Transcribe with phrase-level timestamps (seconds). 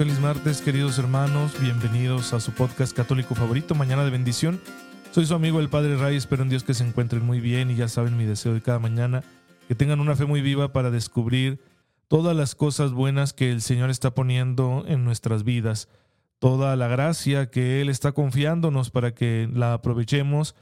[0.00, 1.52] Feliz martes, queridos hermanos.
[1.60, 4.58] Bienvenidos a su podcast católico favorito, Mañana de Bendición.
[5.10, 6.16] Soy su amigo el Padre Ray.
[6.16, 8.78] Espero en Dios que se encuentren muy bien y ya saben mi deseo de cada
[8.78, 9.22] mañana.
[9.68, 11.60] Que tengan una fe muy viva para descubrir
[12.08, 15.90] todas las cosas buenas que el Señor está poniendo en nuestras vidas.
[16.38, 20.54] Toda la gracia que Él está confiándonos para que la aprovechemos,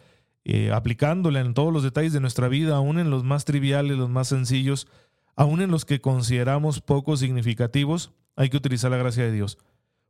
[0.43, 4.11] eh, aplicándola en todos los detalles de nuestra vida, aún en los más triviales, los
[4.11, 4.89] más sencillos,
[5.37, 9.59] aún en los que consideramos poco significativos hay que utilizar la gracia de Dios.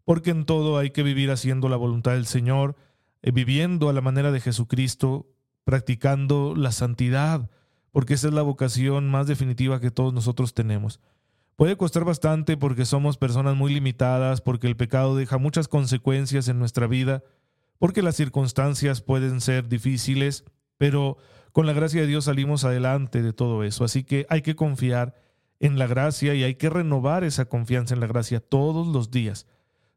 [0.04, 2.76] Porque en todo hay que vivir haciendo la voluntad del Señor,
[3.22, 5.26] eh, viviendo a la manera de Jesucristo,
[5.64, 7.50] practicando la santidad,
[7.90, 11.00] porque esa es la vocación más definitiva que todos nosotros tenemos.
[11.56, 16.58] Puede costar bastante porque somos personas muy limitadas, porque el pecado deja muchas consecuencias en
[16.58, 17.24] nuestra vida,
[17.78, 20.44] porque las circunstancias pueden ser difíciles,
[20.76, 21.16] pero
[21.52, 23.84] con la gracia de Dios salimos adelante de todo eso.
[23.84, 25.14] Así que hay que confiar
[25.60, 29.46] en la gracia y hay que renovar esa confianza en la gracia todos los días.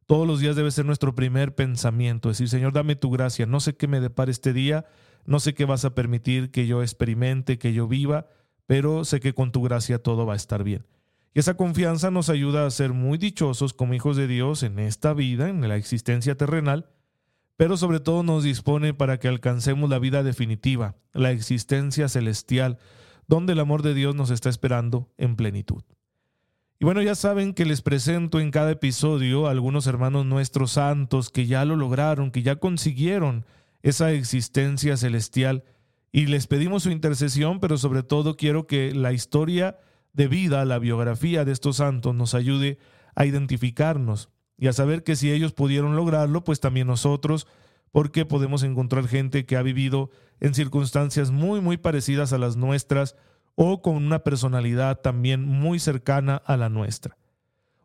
[0.07, 3.75] Todos los días debe ser nuestro primer pensamiento, decir, Señor, dame tu gracia, no sé
[3.77, 4.85] qué me depara este día,
[5.25, 8.27] no sé qué vas a permitir que yo experimente, que yo viva,
[8.65, 10.85] pero sé que con tu gracia todo va a estar bien.
[11.33, 15.13] Y esa confianza nos ayuda a ser muy dichosos como hijos de Dios en esta
[15.13, 16.89] vida, en la existencia terrenal,
[17.55, 22.79] pero sobre todo nos dispone para que alcancemos la vida definitiva, la existencia celestial,
[23.27, 25.83] donde el amor de Dios nos está esperando en plenitud.
[26.79, 31.29] Y bueno, ya saben que les presento en cada episodio a algunos hermanos nuestros santos
[31.29, 33.45] que ya lo lograron, que ya consiguieron
[33.83, 35.63] esa existencia celestial
[36.11, 39.77] y les pedimos su intercesión, pero sobre todo quiero que la historia
[40.13, 42.79] de vida, la biografía de estos santos nos ayude
[43.15, 47.47] a identificarnos y a saber que si ellos pudieron lograrlo, pues también nosotros
[47.91, 50.09] porque podemos encontrar gente que ha vivido
[50.39, 53.15] en circunstancias muy, muy parecidas a las nuestras
[53.55, 57.17] o con una personalidad también muy cercana a la nuestra.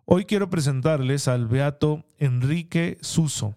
[0.05, 3.57] Hoy quiero presentarles al beato Enrique Suso.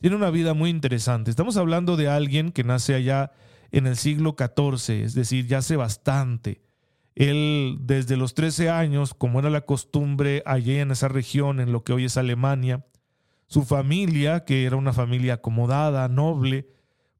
[0.00, 1.30] Tiene una vida muy interesante.
[1.30, 3.32] Estamos hablando de alguien que nace allá
[3.70, 6.60] en el siglo XIV, es decir, ya hace bastante.
[7.14, 11.82] Él desde los 13 años, como era la costumbre allí en esa región, en lo
[11.82, 12.86] que hoy es Alemania,
[13.50, 16.68] su familia, que era una familia acomodada, noble,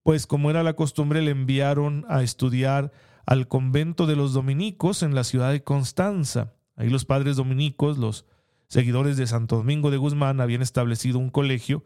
[0.04, 2.92] pues como era la costumbre le enviaron a estudiar
[3.26, 6.54] al convento de los dominicos en la ciudad de Constanza.
[6.76, 8.26] Ahí los padres dominicos, los
[8.68, 11.84] seguidores de Santo Domingo de Guzmán, habían establecido un colegio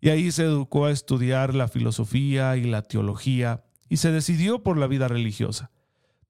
[0.00, 4.78] y ahí se educó a estudiar la filosofía y la teología y se decidió por
[4.78, 5.70] la vida religiosa.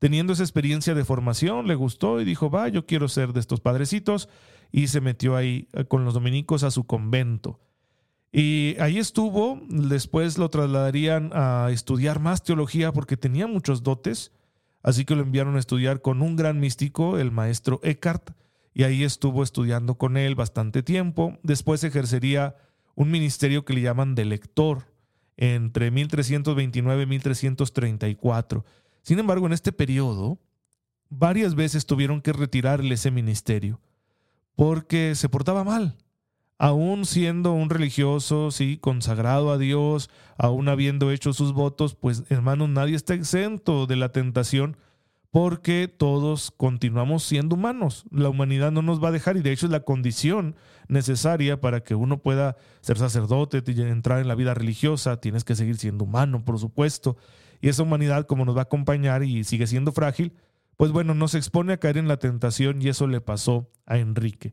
[0.02, 3.60] Teniendo esa experiencia de formación, le gustó y dijo, va, yo quiero ser de estos
[3.60, 4.28] padrecitos
[4.72, 7.60] y se metió ahí eh, con los dominicos a su convento.
[8.32, 14.32] Y ahí estuvo, después lo trasladarían a estudiar más teología porque tenía muchos dotes,
[14.82, 18.32] así que lo enviaron a estudiar con un gran místico, el maestro Eckhart,
[18.74, 21.38] y ahí estuvo estudiando con él bastante tiempo.
[21.44, 22.56] Después ejercería
[22.96, 24.92] un ministerio que le llaman de lector
[25.36, 28.64] entre 1329 y 1334.
[29.02, 30.38] Sin embargo, en este periodo,
[31.08, 33.80] varias veces tuvieron que retirarle ese ministerio
[34.54, 35.96] porque se portaba mal.
[36.58, 42.68] Aún siendo un religioso, sí, consagrado a Dios, aún habiendo hecho sus votos, pues hermanos,
[42.68, 44.76] nadie está exento de la tentación
[45.32, 48.04] porque todos continuamos siendo humanos.
[48.10, 50.54] La humanidad no nos va a dejar y de hecho es la condición
[50.88, 55.20] necesaria para que uno pueda ser sacerdote y entrar en la vida religiosa.
[55.20, 57.16] Tienes que seguir siendo humano, por supuesto.
[57.62, 60.34] Y esa humanidad, como nos va a acompañar y sigue siendo frágil,
[60.76, 64.52] pues bueno, nos expone a caer en la tentación y eso le pasó a Enrique.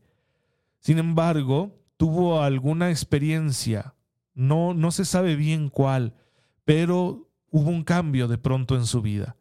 [0.80, 3.96] Sin embargo, tuvo alguna experiencia,
[4.36, 6.14] no, no se sabe bien cuál,
[6.66, 9.36] pero hubo un cambio de pronto en su vida.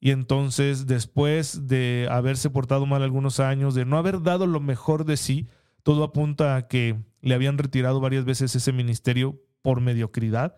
[0.00, 5.04] Y entonces, después de haberse portado mal algunos años, de no haber dado lo mejor
[5.04, 5.48] de sí,
[5.84, 10.56] todo apunta a que le habían retirado varias veces ese ministerio por mediocridad,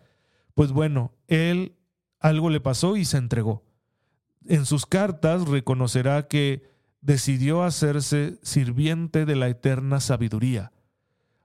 [0.55, 1.76] pues bueno, él
[2.19, 3.67] algo le pasó y se entregó
[4.47, 6.63] en sus cartas reconocerá que
[7.01, 10.71] decidió hacerse sirviente de la eterna sabiduría.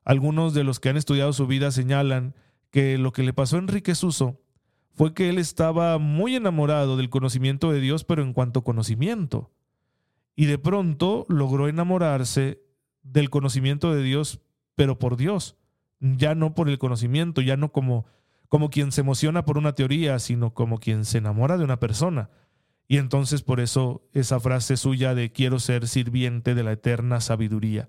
[0.04, 2.34] Algunos de los que han estudiado su vida señalan
[2.70, 4.40] que lo que le pasó a Enrique Suso
[4.94, 9.50] fue que él estaba muy enamorado del conocimiento de Dios, pero en cuanto conocimiento.
[10.34, 12.62] Y de pronto logró enamorarse
[13.02, 14.40] del conocimiento de Dios,
[14.74, 15.56] pero por Dios,
[16.00, 18.06] ya no por el conocimiento, ya no como
[18.52, 22.28] como quien se emociona por una teoría, sino como quien se enamora de una persona.
[22.86, 27.88] Y entonces por eso esa frase suya de quiero ser sirviente de la eterna sabiduría.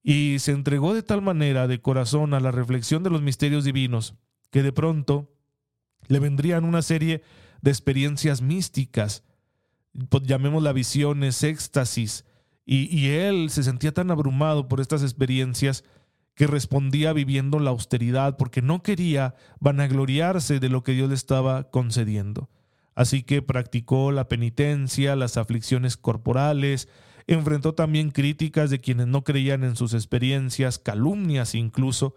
[0.00, 4.14] Y se entregó de tal manera de corazón a la reflexión de los misterios divinos,
[4.52, 5.34] que de pronto
[6.06, 7.24] le vendrían una serie
[7.60, 9.24] de experiencias místicas,
[10.10, 12.24] pues, llamémosla visiones, éxtasis,
[12.64, 15.82] y, y él se sentía tan abrumado por estas experiencias
[16.34, 21.70] que respondía viviendo la austeridad porque no quería vanagloriarse de lo que Dios le estaba
[21.70, 22.48] concediendo.
[22.94, 26.88] Así que practicó la penitencia, las aflicciones corporales,
[27.26, 32.16] enfrentó también críticas de quienes no creían en sus experiencias, calumnias incluso,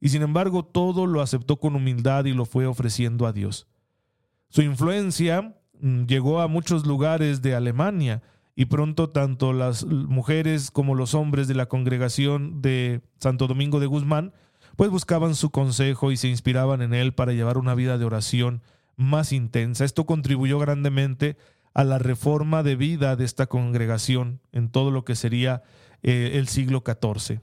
[0.00, 3.66] y sin embargo todo lo aceptó con humildad y lo fue ofreciendo a Dios.
[4.48, 8.22] Su influencia mm, llegó a muchos lugares de Alemania
[8.58, 13.86] y pronto tanto las mujeres como los hombres de la congregación de Santo Domingo de
[13.86, 14.32] Guzmán
[14.74, 18.62] pues buscaban su consejo y se inspiraban en él para llevar una vida de oración
[18.96, 19.84] más intensa.
[19.84, 21.36] Esto contribuyó grandemente
[21.72, 25.62] a la reforma de vida de esta congregación en todo lo que sería
[26.02, 27.40] eh, el siglo XIV.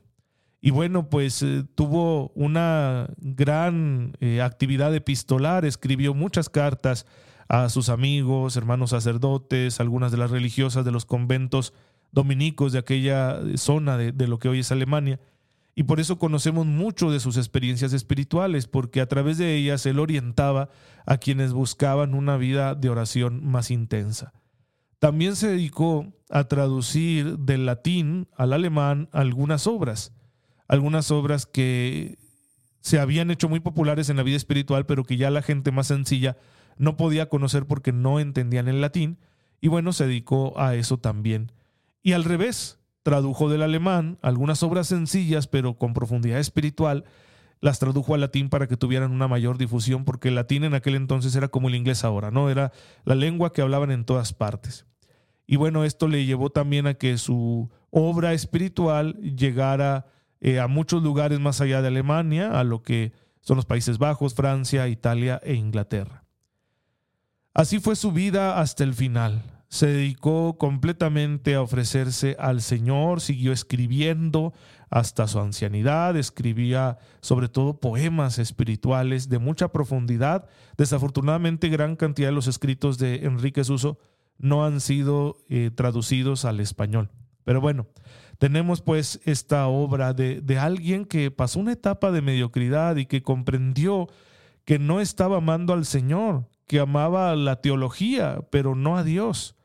[0.60, 7.06] Y bueno, pues eh, tuvo una gran eh, actividad epistolar, escribió muchas cartas
[7.47, 11.74] a sus amigos, hermanos sacerdotes, algunas de las religiosas de los conventos
[12.12, 15.19] dominicos de aquella zona de, de lo que hoy es Alemania.
[15.75, 20.00] Y por eso conocemos mucho de sus experiencias espirituales, porque a través de ellas él
[20.00, 20.69] orientaba
[21.06, 24.33] a quienes buscaban una vida de oración más intensa.
[25.00, 30.13] También se dedicó a traducir del latín al alemán algunas obras,
[30.68, 32.18] algunas obras que
[32.80, 35.88] se habían hecho muy populares en la vida espiritual, pero que ya la gente más
[35.88, 36.38] sencilla
[36.77, 39.18] no podía conocer porque no entendían el latín,
[39.62, 41.51] y bueno, se dedicó a eso también.
[42.04, 47.06] Y al revés, tradujo del alemán algunas obras sencillas pero con profundidad espiritual,
[47.62, 50.95] las tradujo al latín para que tuvieran una mayor difusión, porque el latín en aquel
[50.95, 52.50] entonces era como el inglés ahora, ¿no?
[52.50, 52.72] Era
[53.06, 54.86] la lengua que hablaban en todas partes.
[55.48, 60.07] Y bueno, esto le llevó también a que su obra espiritual llegara
[60.42, 64.33] eh, a muchos lugares más allá de Alemania, a lo que son los Países Bajos,
[64.33, 66.25] Francia, Italia e Inglaterra.
[67.56, 69.42] Así fue su vida hasta el final
[69.75, 74.54] se dedicó completamente a ofrecerse al Señor, siguió escribiendo
[74.90, 80.48] hasta su ancianidad, escribía sobre todo poemas espirituales de mucha profundidad.
[80.78, 83.98] Desafortunadamente, gran cantidad de los escritos de Enrique Suso
[84.38, 87.10] no han sido eh, traducidos al español.
[87.44, 87.88] Pero bueno,
[88.38, 93.24] tenemos pues esta obra de, de alguien que pasó una etapa de mediocridad y que
[93.24, 94.07] comprendió
[94.63, 99.56] que no estaba amando al Señor, que amaba la teología, pero no a Dios,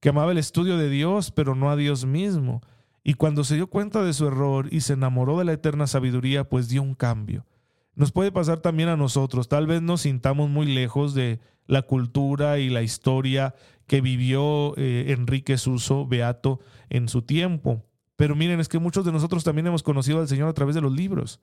[0.00, 2.62] que amaba el estudio de Dios, pero no a Dios mismo.
[3.02, 6.48] Y cuando se dio cuenta de su error y se enamoró de la eterna sabiduría,
[6.48, 7.46] pues dio un cambio.
[7.94, 9.48] Nos puede pasar también a nosotros.
[9.48, 13.54] Tal vez nos sintamos muy lejos de la cultura y la historia
[13.86, 17.84] que vivió eh, Enrique Suso, Beato, en su tiempo.
[18.16, 20.80] Pero miren, es que muchos de nosotros también hemos conocido al Señor a través de
[20.80, 21.40] los libros.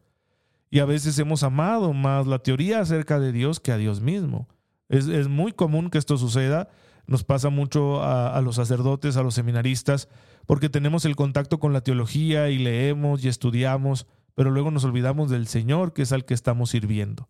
[0.70, 4.48] Y a veces hemos amado más la teoría acerca de Dios que a Dios mismo.
[4.92, 6.70] Es, muy común que esto suceda.
[7.08, 10.10] Nos pasa mucho a, a los sacerdotes, a los seminaristas,
[10.46, 14.06] porque tenemos el contacto con la teología y leemos y estudiamos,
[14.36, 17.30] pero luego nos olvidamos del Señor, que es al que estamos sirviendo.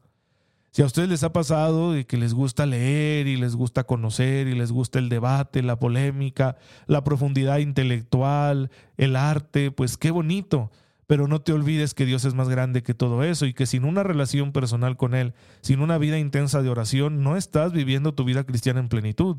[0.71, 4.47] Si a ustedes les ha pasado de que les gusta leer y les gusta conocer
[4.47, 10.71] y les gusta el debate, la polémica, la profundidad intelectual, el arte, pues qué bonito
[11.11, 13.83] pero no te olvides que Dios es más grande que todo eso y que sin
[13.83, 18.23] una relación personal con Él, sin una vida intensa de oración, no estás viviendo tu
[18.23, 19.35] vida cristiana en plenitud.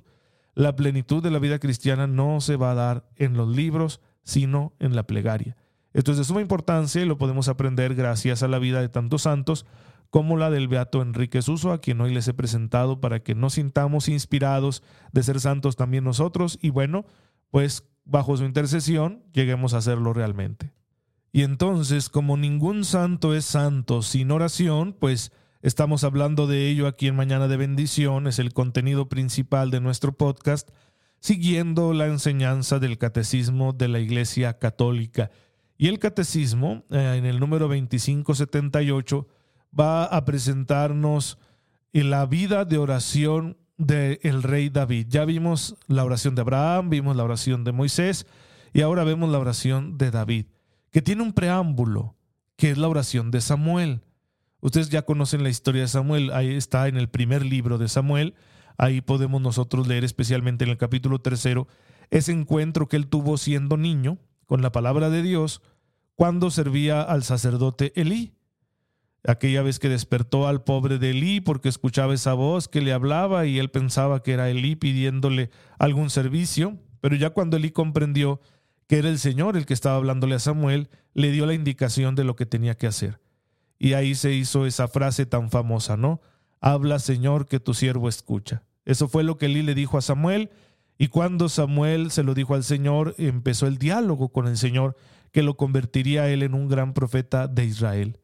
[0.55, 4.75] La plenitud de la vida cristiana no se va a dar en los libros, sino
[4.81, 5.57] en la plegaria.
[5.95, 9.23] Esto es de suma importancia y lo podemos aprender gracias a la vida de tantos
[9.23, 9.64] santos
[10.11, 13.55] como la del Beato Enrique Suso, a quien hoy les he presentado para que nos
[13.55, 17.07] sintamos inspirados de ser santos también nosotros y bueno,
[17.50, 20.75] pues bajo su intercesión lleguemos a hacerlo realmente.
[21.35, 27.09] Y entonces, como ningún santo es santo sin oración, pues estamos hablando de ello aquí
[27.09, 30.69] en Mañana de Bendición, es el contenido principal de nuestro podcast,
[31.21, 35.31] siguiendo la enseñanza del Catecismo de la Iglesia Católica.
[35.79, 39.27] Y el Catecismo, eh, en el número 2578,
[39.79, 41.39] va a presentarnos
[41.95, 45.07] la vida de oración del rey David.
[45.09, 48.27] Ya vimos la oración de Abraham, vimos la oración de Moisés
[48.75, 50.47] y ahora vemos la oración de David
[50.93, 52.15] que tiene un preámbulo,
[52.57, 54.03] que es la oración de Samuel.
[54.61, 58.35] Ustedes ya conocen la historia de Samuel, ahí está en el primer libro de Samuel,
[58.77, 61.67] ahí podemos nosotros leer especialmente en el capítulo tercero
[62.11, 65.63] ese encuentro que él tuvo siendo niño con la palabra de Dios
[66.15, 68.35] cuando servía al sacerdote Elí.
[69.25, 73.47] aquella vez que despertó al pobre de Elí porque escuchaba esa voz que le hablaba
[73.47, 78.41] y él pensaba que era Elí pidiéndole algún servicio, pero ya cuando Elí comprendió
[78.93, 82.25] que era el Señor el que estaba hablándole a Samuel, le dio la indicación de
[82.25, 83.23] lo que tenía que hacer.
[83.79, 86.21] Y ahí se hizo esa frase tan famosa, ¿no?
[86.61, 88.65] Habla Señor que tu siervo escucha.
[88.85, 90.51] Eso fue lo que Elí le dijo a Samuel
[90.99, 94.95] y cuando Samuel se lo dijo al Señor, empezó el diálogo con el Señor
[95.31, 98.21] que lo convertiría él en un gran profeta de Israel.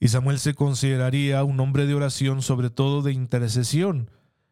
[0.00, 4.10] Y Samuel se consideraría un hombre de oración, sobre todo de intercesión.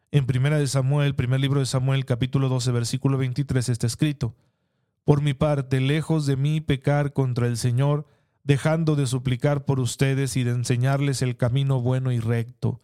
[0.09, 4.33] En Primera de Samuel, primer libro de Samuel, capítulo 12, versículo 23 está escrito:
[5.09, 8.05] Por mi parte, lejos de mí pecar contra el Señor,
[8.43, 12.79] dejando de suplicar por ustedes y de enseñarles el camino bueno y recto.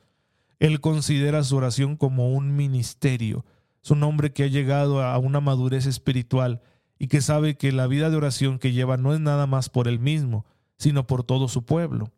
[0.58, 3.46] Él considera su oración como un ministerio.
[3.84, 6.64] Es un hombre que ha llegado a una madurez espiritual
[6.98, 9.88] y que sabe que la vida de oración que lleva no es nada más por
[9.88, 12.12] él mismo, sino por todo su pueblo.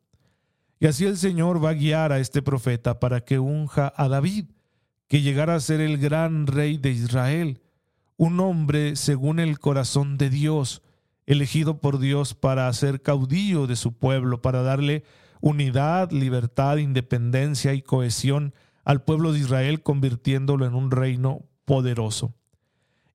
[0.80, 4.46] Y así el Señor va a guiar a este profeta para que unja a David,
[5.10, 7.60] que llegara a ser el gran rey de Israel,
[8.18, 10.82] un hombre según el corazón de Dios,
[11.26, 15.04] elegido por Dios para ser caudillo de su pueblo, para darle
[15.40, 22.34] unidad, libertad, independencia y cohesión al pueblo de Israel, convirtiéndolo en un reino poderoso.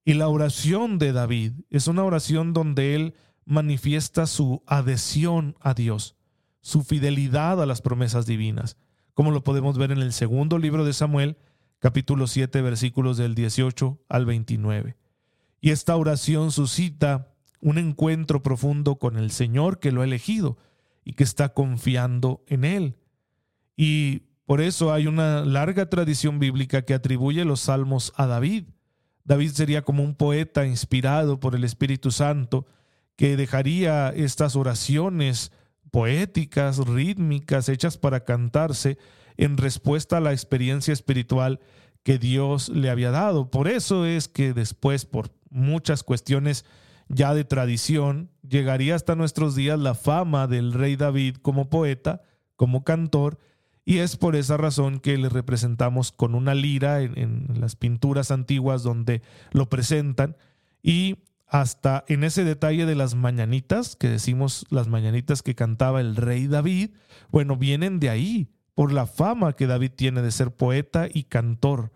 [0.04, 6.16] Y la oración de David es una oración donde él manifiesta su adhesión a Dios,
[6.60, 8.76] su fidelidad a las promesas divinas,
[9.14, 11.36] como lo podemos ver en el segundo libro de Samuel,
[11.82, 14.94] capítulo 7, versículos del 18 al 29.
[15.60, 20.58] Y esta oración suscita un encuentro profundo con el Señor que lo ha elegido
[21.04, 22.96] y que está confiando en Él.
[23.76, 28.66] Y por eso hay una larga tradición bíblica que atribuye los salmos a David.
[29.24, 32.64] David sería como un poeta inspirado por el Espíritu Santo
[33.16, 35.50] que dejaría estas oraciones
[35.90, 38.98] poéticas, rítmicas, hechas para cantarse
[39.36, 41.60] en respuesta a la experiencia espiritual
[42.02, 43.50] que Dios le había dado.
[43.50, 46.64] Por eso es que después, por muchas cuestiones
[47.08, 52.22] ya de tradición, llegaría hasta nuestros días la fama del rey David como poeta,
[52.56, 53.38] como cantor,
[53.84, 58.82] y es por esa razón que le representamos con una lira en, las pinturas antiguas
[58.82, 60.36] donde lo presentan
[60.82, 61.16] y
[61.48, 66.46] hasta en ese detalle de las mañanitas, que decimos las mañanitas que cantaba el rey
[66.46, 66.90] David,
[67.30, 71.92] bueno, vienen de ahí, por la fama que David tiene de ser poeta y cantor,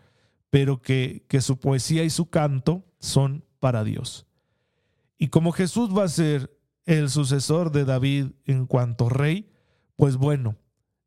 [0.51, 4.27] pero que, que su poesía y su canto son para Dios.
[5.19, 9.51] Y como Jesús va a ser el sucesor de David en cuanto rey,
[9.97, 10.57] pues bueno,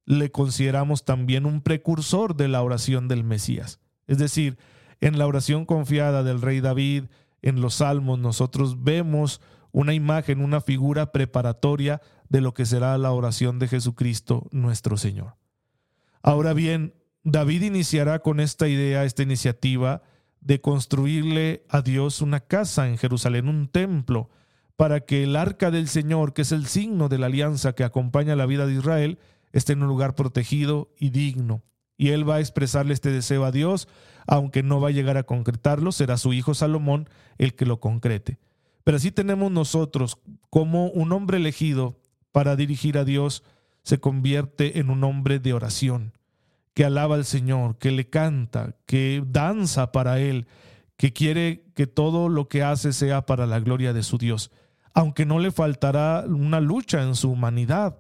[0.05, 3.79] le consideramos también un precursor de la oración del Mesías.
[4.07, 4.57] Es decir,
[5.01, 7.05] en la oración confiada del rey David,
[7.41, 9.39] en los salmos, nosotros vemos
[9.71, 15.38] una imagen, una figura preparatoria de lo que será la oración de Jesucristo nuestro Señor.
[16.21, 20.01] Ahora bien, David iniciará con esta idea, esta iniciativa
[20.41, 24.29] de construirle a Dios una casa en Jerusalén, un templo,
[24.75, 28.35] para que el arca del Señor, que es el signo de la alianza que acompaña
[28.35, 29.19] la vida de Israel,
[29.51, 31.63] esté en un lugar protegido y digno.
[31.97, 33.89] Y él va a expresarle este deseo a Dios,
[34.25, 38.39] aunque no va a llegar a concretarlo, será su hijo Salomón el que lo concrete.
[38.85, 40.17] Pero así tenemos nosotros
[40.49, 41.99] como un hombre elegido
[42.31, 43.43] para dirigir a Dios
[43.89, 46.13] se convierte en un hombre de oración,
[46.75, 50.45] que alaba al Señor, que le canta, que danza para Él,
[50.95, 54.51] que quiere que todo lo que hace sea para la gloria de su Dios,
[54.93, 57.97] aunque no le faltará una lucha en su humanidad,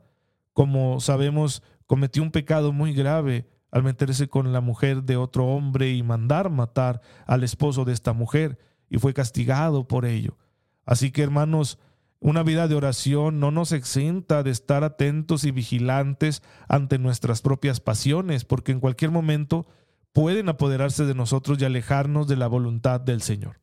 [0.53, 5.91] como sabemos, cometió un pecado muy grave al meterse con la mujer de otro hombre
[5.91, 8.59] y mandar matar al esposo de esta mujer,
[8.91, 10.37] y fue castigado por ello.
[10.85, 11.79] Así que, hermanos,
[12.19, 17.79] una vida de oración no nos exenta de estar atentos y vigilantes ante nuestras propias
[17.79, 19.67] pasiones, porque en cualquier momento
[20.11, 23.61] pueden apoderarse de nosotros y alejarnos de la voluntad del Señor.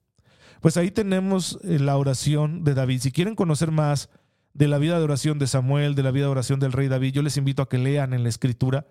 [0.61, 3.01] Pues ahí tenemos eh, la oración de David.
[3.01, 4.09] Si quieren conocer más,
[4.57, 7.13] de la vida de oración de Samuel, de la vida de oración del rey David,
[7.13, 8.87] yo les invito a que lean en la escritura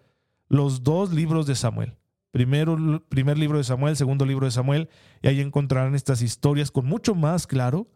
[0.47, 1.95] los dos libros de Samuel.
[2.29, 4.89] Primero, primer libro de Samuel, segundo libro de Samuel,
[5.23, 7.87] y ahí encontrarán estas historias con mucho más claro,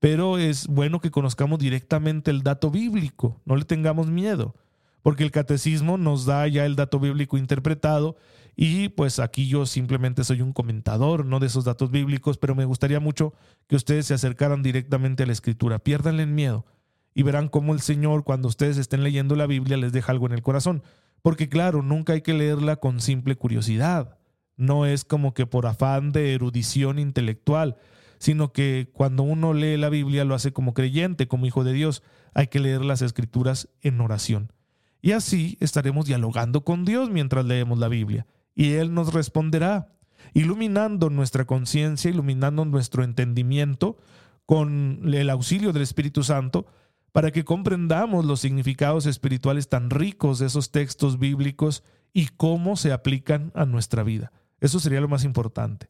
[0.00, 4.54] pero es bueno que conozcamos directamente el dato bíblico, no le tengamos miedo,
[5.02, 8.16] porque el catecismo nos da ya el dato bíblico interpretado
[8.56, 12.64] y pues aquí yo simplemente soy un comentador, no de esos datos bíblicos, pero me
[12.64, 13.32] gustaría mucho
[13.68, 16.66] que ustedes se acercaran directamente a la escritura, piérdanle el miedo
[17.14, 20.32] y verán cómo el Señor cuando ustedes estén leyendo la Biblia les deja algo en
[20.32, 20.82] el corazón.
[21.22, 24.16] Porque claro, nunca hay que leerla con simple curiosidad.
[24.56, 27.76] No es como que por afán de erudición intelectual,
[28.20, 32.02] sino que cuando uno lee la Biblia lo hace como creyente, como hijo de Dios.
[32.34, 34.52] Hay que leer las escrituras en oración.
[35.00, 38.26] Y así estaremos dialogando con Dios mientras leemos la Biblia.
[38.54, 39.94] Y Él nos responderá,
[40.34, 43.96] iluminando nuestra conciencia, iluminando nuestro entendimiento
[44.44, 46.66] con el auxilio del Espíritu Santo,
[47.12, 52.92] para que comprendamos los significados espirituales tan ricos de esos textos bíblicos y cómo se
[52.92, 54.30] aplican a nuestra vida.
[54.60, 55.88] Eso sería lo más importante.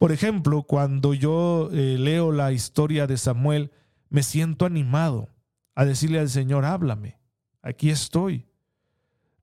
[0.00, 3.70] Por ejemplo, cuando yo eh, leo la historia de Samuel,
[4.08, 5.28] me siento animado
[5.74, 7.18] a decirle al Señor, háblame,
[7.60, 8.46] aquí estoy.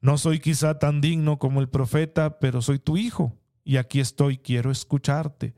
[0.02, 4.40] No soy quizá tan digno como el profeta, pero soy tu hijo y aquí estoy,
[4.40, 5.54] quiero escucharte.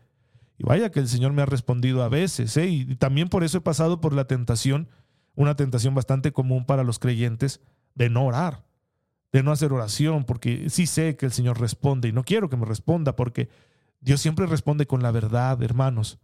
[0.58, 2.68] Y vaya que el Señor me ha respondido a veces, ¿eh?
[2.68, 4.90] y también por eso he pasado por la tentación,
[5.34, 7.62] una tentación bastante común para los creyentes,
[7.96, 8.66] de no orar,
[9.32, 12.58] de no hacer oración, porque sí sé que el Señor responde y no quiero que
[12.58, 13.48] me responda porque
[14.02, 16.20] Dios siempre responde con la verdad, hermanos.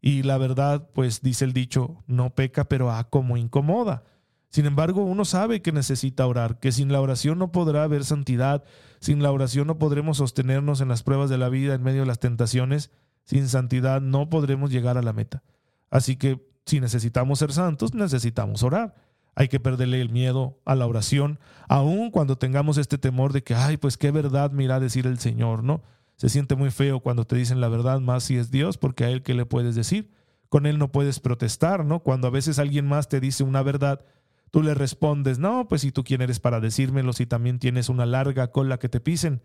[0.00, 4.04] Y la verdad, pues dice el dicho, no peca, pero a como incomoda.
[4.48, 8.64] Sin embargo, uno sabe que necesita orar, que sin la oración no podrá haber santidad,
[9.00, 12.06] sin la oración no podremos sostenernos en las pruebas de la vida en medio de
[12.06, 12.90] las tentaciones,
[13.24, 15.44] sin santidad no podremos llegar a la meta.
[15.88, 18.94] Así que si necesitamos ser santos, necesitamos orar.
[19.36, 23.54] Hay que perderle el miedo a la oración, aun cuando tengamos este temor de que,
[23.54, 25.82] ay, pues qué verdad me irá a decir el Señor, ¿no?
[26.20, 29.08] Se siente muy feo cuando te dicen la verdad, más si es Dios, porque a
[29.08, 30.10] Él qué le puedes decir.
[30.50, 32.00] Con Él no puedes protestar, ¿no?
[32.00, 34.04] Cuando a veces alguien más te dice una verdad,
[34.50, 38.04] tú le respondes, no, pues si tú quién eres para decírmelo, si también tienes una
[38.04, 39.40] larga cola que te pisen.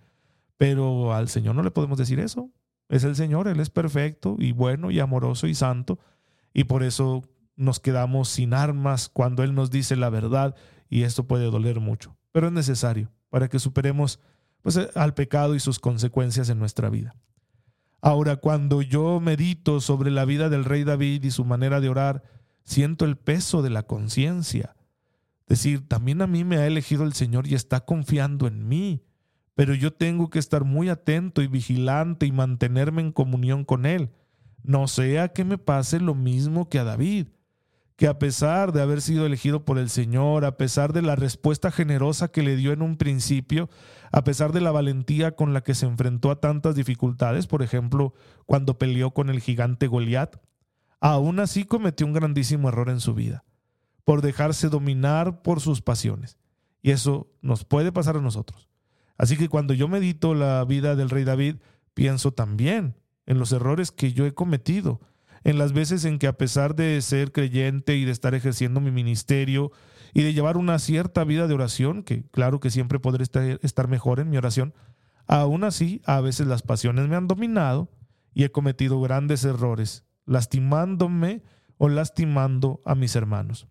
[0.57, 2.51] Pero al Señor no le podemos decir eso.
[2.89, 5.99] Es el Señor, Él es perfecto y bueno y amoroso y santo.
[6.53, 7.21] Y por eso
[7.55, 10.55] nos quedamos sin armas cuando Él nos dice la verdad
[10.89, 12.17] y esto puede doler mucho.
[12.33, 14.19] Pero es necesario para que superemos
[14.65, 17.15] pues, eh, al pecado y sus consecuencias en nuestra vida.
[18.01, 22.23] Ahora, cuando yo medito sobre la vida del rey David y su manera de orar,
[22.63, 24.75] siento el peso de la conciencia.
[25.47, 29.03] Decir, también a mí me ha elegido el Señor y está confiando en mí,
[29.53, 34.09] pero yo tengo que estar muy atento y vigilante y mantenerme en comunión con Él.
[34.63, 37.27] No sea que me pase lo mismo que a David,
[37.97, 41.69] que a pesar de haber sido elegido por el Señor, a pesar de la respuesta
[41.69, 43.69] generosa que le dio en un principio,
[44.15, 48.13] a pesar de la valentía con la que se enfrentó a tantas dificultades, por ejemplo,
[48.45, 50.37] cuando peleó con el gigante Goliat,
[51.01, 53.43] aún así cometió un grandísimo error en su vida,
[54.05, 56.37] por dejarse dominar por sus pasiones.
[56.81, 58.69] Y eso nos puede pasar a nosotros.
[59.17, 61.57] Así que cuando yo medito la vida del rey David,
[61.93, 65.01] pienso también en los errores que yo he cometido,
[65.43, 68.91] en las veces en que a pesar de ser creyente y de estar ejerciendo mi
[68.91, 69.73] ministerio
[70.15, 73.25] y de llevar una cierta vida de oración, que claro que siempre podré
[73.61, 74.73] estar mejor en mi oración,
[75.27, 77.89] aún así a veces las pasiones me han dominado
[78.33, 81.43] y he cometido grandes errores, lastimándome
[81.77, 83.67] o lastimando a mis hermanos.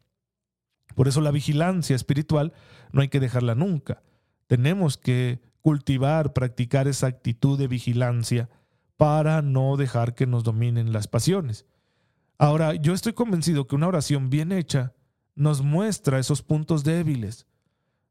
[0.94, 2.52] Por eso la vigilancia espiritual
[2.92, 4.02] no hay que dejarla nunca.
[4.46, 8.50] Tenemos que cultivar, practicar esa actitud de vigilancia
[8.98, 11.64] para no dejar que nos dominen las pasiones.
[12.36, 14.92] Ahora, yo estoy convencido que una oración bien hecha
[15.34, 17.46] nos muestra esos puntos débiles.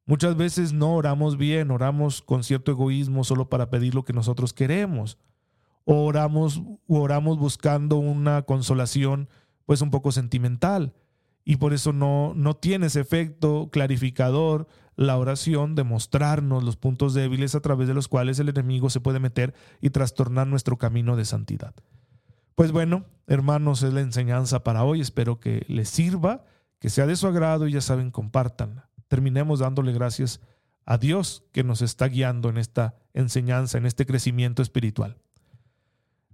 [0.05, 4.53] Muchas veces no oramos bien, oramos con cierto egoísmo solo para pedir lo que nosotros
[4.53, 5.17] queremos.
[5.85, 9.29] O oramos, oramos buscando una consolación
[9.65, 10.93] pues un poco sentimental
[11.45, 17.13] y por eso no, no tiene ese efecto clarificador la oración de mostrarnos los puntos
[17.13, 21.15] débiles a través de los cuales el enemigo se puede meter y trastornar nuestro camino
[21.15, 21.73] de santidad.
[22.55, 25.01] Pues bueno, hermanos, es la enseñanza para hoy.
[25.01, 26.45] Espero que les sirva,
[26.83, 28.89] que sea de su agrado y ya saben, compártanla.
[29.07, 30.41] Terminemos dándole gracias
[30.85, 35.15] a Dios que nos está guiando en esta enseñanza, en este crecimiento espiritual.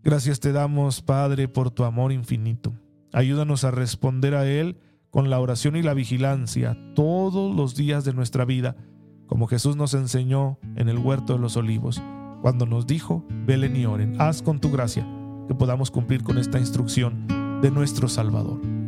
[0.01, 2.73] Gracias te damos, Padre, por tu amor infinito.
[3.13, 4.79] Ayúdanos a responder a Él
[5.11, 8.75] con la oración y la vigilancia todos los días de nuestra vida,
[9.27, 12.01] como Jesús nos enseñó en el huerto de los olivos,
[12.41, 15.07] cuando nos dijo, velen y oren, haz con tu gracia
[15.47, 17.27] que podamos cumplir con esta instrucción
[17.61, 18.78] de nuestro Salvador.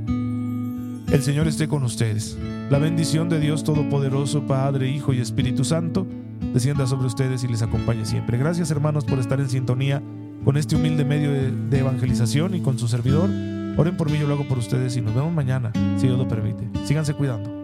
[1.12, 2.38] El Señor esté con ustedes.
[2.70, 6.08] La bendición de Dios Todopoderoso, Padre, Hijo y Espíritu Santo,
[6.54, 8.38] descienda sobre ustedes y les acompañe siempre.
[8.38, 10.02] Gracias hermanos por estar en sintonía
[10.46, 13.30] con este humilde medio de, de evangelización y con su servidor.
[13.78, 16.30] Oren por mí, yo lo hago por ustedes y nos vemos mañana, si Dios lo
[16.30, 16.70] permite.
[16.86, 17.61] Síganse cuidando.